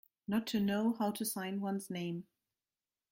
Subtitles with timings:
[0.27, 2.25] Not to know how to sign one's name.